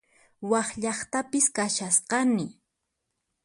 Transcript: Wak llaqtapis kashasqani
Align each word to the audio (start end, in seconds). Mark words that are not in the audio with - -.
Wak 0.49 0.69
llaqtapis 0.81 1.47
kashasqani 1.55 2.45